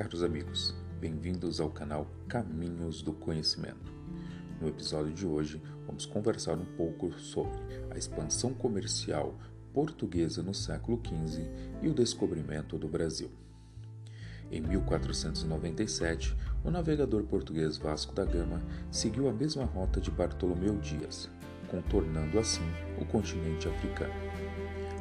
[0.00, 3.92] Caros amigos, bem-vindos ao canal Caminhos do Conhecimento.
[4.58, 7.58] No episódio de hoje, vamos conversar um pouco sobre
[7.90, 9.38] a expansão comercial
[9.74, 11.46] portuguesa no século XV
[11.82, 13.30] e o descobrimento do Brasil.
[14.50, 21.28] Em 1497, o navegador português Vasco da Gama seguiu a mesma rota de Bartolomeu Dias,
[21.68, 22.64] contornando assim
[22.98, 24.14] o continente africano,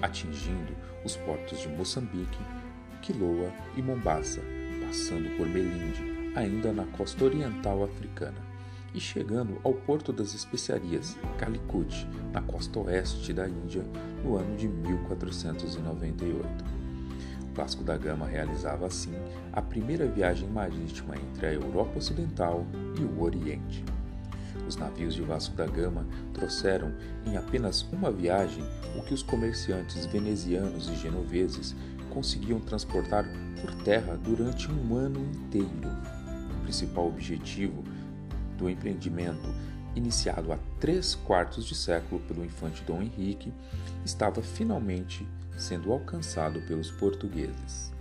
[0.00, 0.72] atingindo
[1.04, 2.38] os portos de Moçambique,
[3.02, 4.53] Quiloa e Mombasa,
[4.94, 8.38] passando por Melinde, ainda na costa oriental africana,
[8.94, 13.82] e chegando ao Porto das Especiarias, Calicut, na costa oeste da Índia,
[14.22, 16.46] no ano de 1498.
[17.52, 19.14] Vasco da Gama realizava assim
[19.52, 22.64] a primeira viagem marítima entre a Europa Ocidental
[22.96, 23.84] e o Oriente.
[24.68, 26.94] Os navios de Vasco da Gama trouxeram
[27.26, 28.62] em apenas uma viagem
[28.96, 31.74] o que os comerciantes venezianos e genoveses
[32.14, 33.26] conseguiam transportar
[33.60, 35.68] por terra durante um ano inteiro.
[36.58, 37.82] O principal objetivo
[38.56, 39.52] do empreendimento,
[39.96, 43.52] iniciado há três quartos de século pelo infante Dom Henrique,
[44.04, 45.26] estava finalmente
[45.58, 47.92] sendo alcançado pelos portugueses.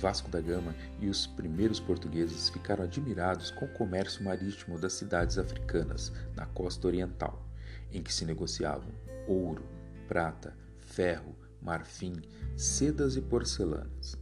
[0.00, 5.38] Vasco da Gama e os primeiros portugueses ficaram admirados com o comércio marítimo das cidades
[5.38, 7.44] africanas na costa oriental,
[7.92, 8.92] em que se negociavam
[9.26, 9.64] ouro,
[10.06, 12.14] prata, ferro, marfim,
[12.56, 14.16] sedas e porcelanas.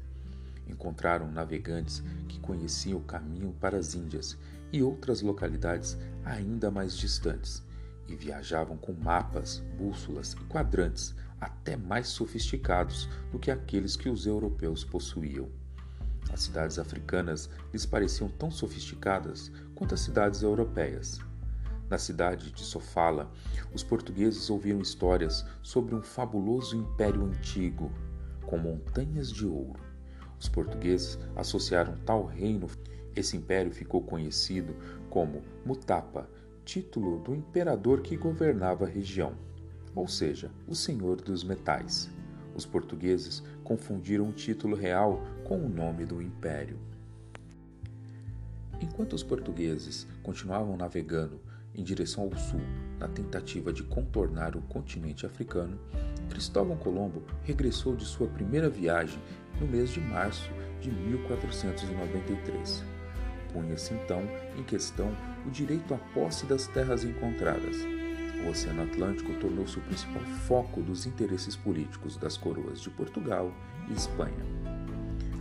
[0.67, 4.37] Encontraram navegantes que conheciam o caminho para as Índias
[4.73, 7.63] e outras localidades ainda mais distantes,
[8.09, 14.27] e viajavam com mapas, bússolas e quadrantes até mais sofisticados do que aqueles que os
[14.27, 15.49] europeus possuíam.
[16.33, 21.21] As cidades africanas lhes pareciam tão sofisticadas quanto as cidades europeias,
[21.89, 23.31] na cidade de Sofala,
[23.73, 27.91] os portugueses ouviram histórias sobre um fabuloso império antigo,
[28.45, 29.81] com montanhas de ouro.
[30.39, 32.69] Os portugueses associaram tal reino.
[33.15, 34.77] Esse império ficou conhecido
[35.09, 36.29] como Mutapa,
[36.65, 39.35] título do imperador que governava a região,
[39.95, 42.11] ou seja, o Senhor dos Metais.
[42.55, 46.79] Os portugueses confundiram o título real com o nome do império.
[48.81, 51.41] Enquanto os portugueses continuavam navegando
[51.77, 52.61] em direção ao sul,
[52.99, 55.79] na tentativa de contornar o continente africano,
[56.31, 59.19] Cristóvão Colombo regressou de sua primeira viagem
[59.61, 60.51] no mês de março
[60.81, 62.83] de 1493.
[63.53, 64.23] Punha-se então
[64.59, 65.11] em questão
[65.47, 67.77] o direito à posse das terras encontradas.
[68.45, 73.53] O Oceano Atlântico tornou-se o principal foco dos interesses políticos das coroas de Portugal
[73.89, 74.45] e Espanha.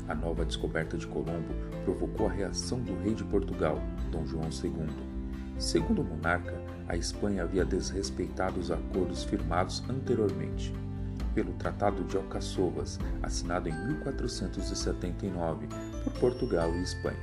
[0.08, 1.54] A nova descoberta de Colombo
[1.84, 3.82] provocou a reação do rei de Portugal,
[4.12, 5.15] Dom João II
[5.58, 6.54] Segundo o monarca,
[6.88, 10.74] a Espanha havia desrespeitado os acordos firmados anteriormente
[11.34, 15.68] pelo Tratado de Alcaçovas, assinado em 1479
[16.04, 17.18] por Portugal e Espanha,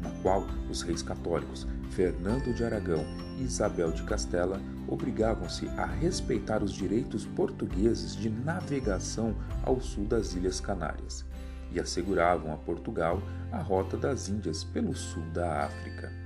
[0.00, 3.04] na qual os reis católicos Fernando de Aragão
[3.38, 9.34] e Isabel de Castela obrigavam-se a respeitar os direitos portugueses de navegação
[9.64, 11.24] ao sul das Ilhas Canárias
[11.72, 13.20] e asseguravam a Portugal
[13.50, 16.21] a rota das Índias pelo sul da África.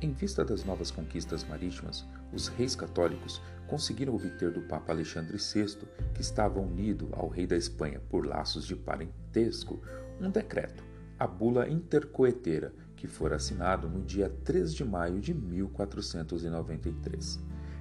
[0.00, 5.88] Em vista das novas conquistas marítimas, os reis católicos conseguiram obter do Papa Alexandre VI,
[6.12, 9.80] que estava unido ao rei da Espanha por laços de parentesco,
[10.20, 10.84] um decreto,
[11.18, 17.40] a Bula Intercoeteira, que fora assinado no dia 3 de maio de 1493.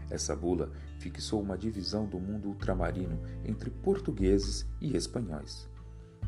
[0.09, 5.67] Essa bula fixou uma divisão do mundo ultramarino entre portugueses e espanhóis.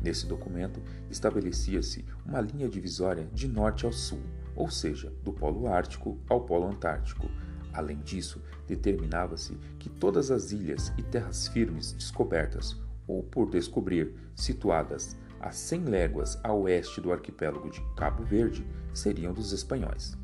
[0.02, 4.22] Nesse documento estabelecia-se uma linha divisória de norte ao sul,
[4.58, 7.30] ou seja, do Polo Ártico ao Polo Antártico.
[7.72, 12.76] Além disso, determinava-se que todas as ilhas e terras firmes descobertas
[13.06, 19.32] ou por descobrir, situadas a 100 léguas a oeste do arquipélago de Cabo Verde, seriam
[19.32, 20.18] dos espanhóis.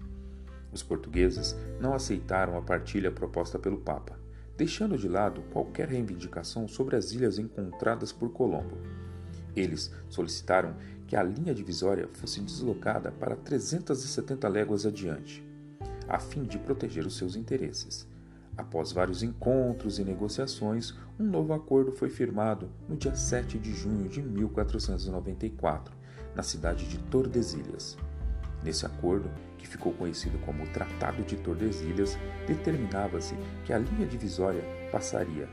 [0.72, 4.18] Os portugueses não aceitaram a partilha proposta pelo Papa,
[4.56, 8.76] deixando de lado qualquer reivindicação sobre as ilhas encontradas por Colombo.
[9.54, 10.74] Eles solicitaram
[11.06, 15.44] que a linha divisória fosse deslocada para 370 léguas adiante,
[16.08, 18.08] a fim de proteger os seus interesses.
[18.56, 24.08] Após vários encontros e negociações, um novo acordo foi firmado no dia 7 de junho
[24.08, 25.94] de 1494,
[26.34, 27.96] na cidade de Tordesilhas.
[28.62, 29.28] Nesse acordo,
[29.58, 32.16] que ficou conhecido como o Tratado de Tordesilhas,
[32.46, 33.34] determinava-se
[33.64, 35.48] que a linha divisória passaria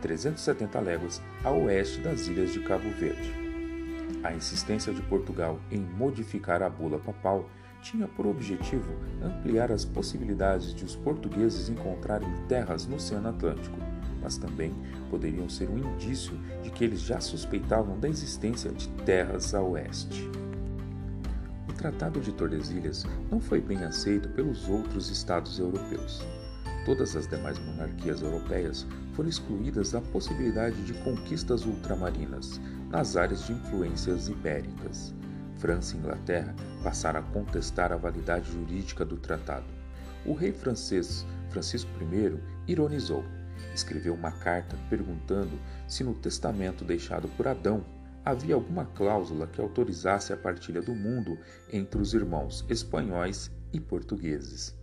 [0.00, 3.32] 370 léguas a oeste das ilhas de Cabo Verde.
[4.22, 7.48] A insistência de Portugal em modificar a bula papal
[7.82, 8.92] tinha por objetivo
[9.22, 13.78] ampliar as possibilidades de os portugueses encontrarem terras no Oceano Atlântico,
[14.20, 14.72] mas também
[15.10, 20.28] poderiam ser um indício de que eles já suspeitavam da existência de terras a oeste.
[21.68, 26.26] O Tratado de Tordesilhas não foi bem aceito pelos outros estados europeus.
[26.84, 32.60] Todas as demais monarquias europeias foram excluídas da possibilidade de conquistas ultramarinas
[32.90, 35.14] nas áreas de influências ibéricas.
[35.56, 39.66] França e Inglaterra passaram a contestar a validade jurídica do tratado.
[40.24, 42.38] O rei francês Francisco I
[42.70, 43.24] ironizou.
[43.74, 47.84] Escreveu uma carta perguntando se no testamento deixado por Adão
[48.24, 51.38] havia alguma cláusula que autorizasse a partilha do mundo
[51.72, 54.76] entre os irmãos espanhóis e portugueses.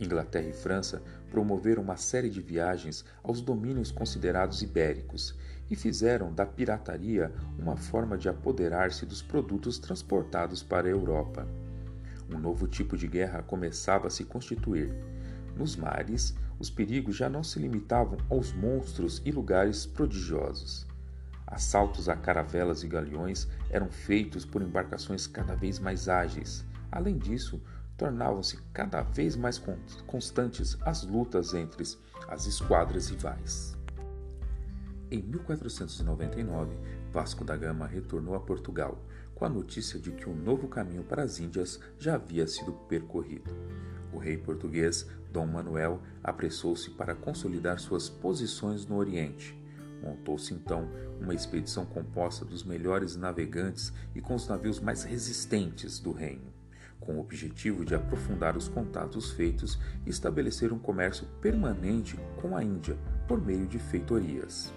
[0.00, 5.34] Inglaterra e França promoveram uma série de viagens aos domínios considerados ibéricos
[5.70, 11.46] e fizeram da pirataria uma forma de apoderar-se dos produtos transportados para a Europa.
[12.30, 14.92] Um novo tipo de guerra começava a se constituir.
[15.56, 20.86] Nos mares, os perigos já não se limitavam aos monstros e lugares prodigiosos.
[21.46, 26.64] Assaltos a caravelas e galeões eram feitos por embarcações cada vez mais ágeis.
[26.92, 27.60] Além disso,
[27.98, 29.60] tornavam-se cada vez mais
[30.06, 31.82] constantes as lutas entre
[32.28, 33.76] as esquadras rivais.
[35.10, 36.78] Em 1499,
[37.12, 39.02] Vasco da Gama retornou a Portugal
[39.34, 43.50] com a notícia de que um novo caminho para as Índias já havia sido percorrido.
[44.12, 49.58] O rei português Dom Manuel apressou-se para consolidar suas posições no Oriente.
[50.02, 50.88] Montou-se então
[51.20, 56.57] uma expedição composta dos melhores navegantes e com os navios mais resistentes do reino
[57.00, 62.62] com o objetivo de aprofundar os contatos feitos e estabelecer um comércio permanente com a
[62.62, 62.96] Índia
[63.26, 64.72] por meio de feitorias.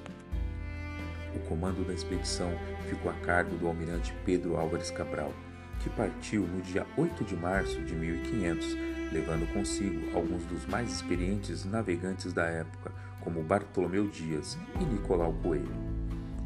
[1.35, 2.51] O comando da expedição
[2.89, 5.33] ficou a cargo do almirante Pedro Álvares Cabral,
[5.79, 8.77] que partiu no dia 8 de março de 1500,
[9.11, 12.91] levando consigo alguns dos mais experientes navegantes da época,
[13.21, 15.73] como Bartolomeu Dias e Nicolau Coelho.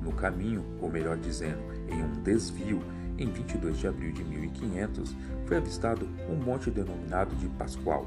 [0.01, 2.81] No caminho, ou melhor dizendo, em um desvio,
[3.17, 5.15] em 22 de abril de 1500,
[5.45, 8.05] foi avistado um monte denominado de Pascoal,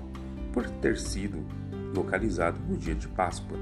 [0.52, 1.44] por ter sido
[1.94, 3.58] localizado no dia de Páscoa.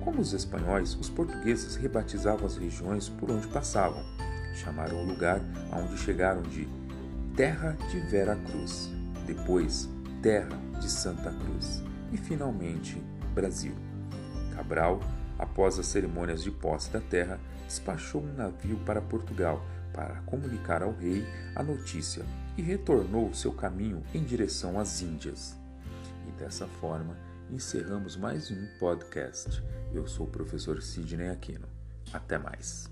[0.00, 4.02] Como os espanhóis, os portugueses rebatizavam as regiões por onde passavam.
[4.54, 6.66] Chamaram o lugar aonde chegaram de
[7.36, 8.90] Terra de Vera Cruz,
[9.26, 9.88] depois
[10.22, 11.82] Terra de Santa Cruz
[12.12, 13.00] e finalmente
[13.34, 13.74] Brasil.
[14.54, 15.00] Cabral,
[15.38, 20.92] após as cerimônias de posse da terra, despachou um navio para Portugal para comunicar ao
[20.92, 22.24] rei a notícia
[22.56, 25.56] e retornou seu caminho em direção às Índias.
[26.28, 27.16] E dessa forma,
[27.50, 29.62] encerramos mais um podcast.
[29.92, 31.68] Eu sou o professor Sidney Aquino.
[32.12, 32.90] Até mais.